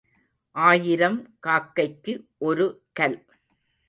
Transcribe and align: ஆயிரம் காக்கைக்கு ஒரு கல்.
ஆயிரம் 0.55 1.19
காக்கைக்கு 1.47 2.13
ஒரு 2.37 2.65
கல். 2.93 3.17